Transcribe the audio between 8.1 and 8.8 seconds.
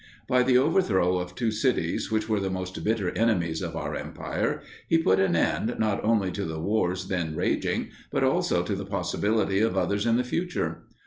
also to